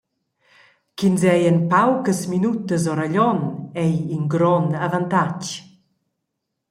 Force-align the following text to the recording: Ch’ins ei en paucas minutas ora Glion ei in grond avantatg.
Ch’ins 0.97 1.21
ei 1.33 1.43
en 1.51 1.59
paucas 1.71 2.21
minutas 2.33 2.83
ora 2.93 3.07
Glion 3.11 3.39
ei 3.83 3.95
in 4.15 4.23
grond 4.33 4.69
avantatg. 4.85 5.43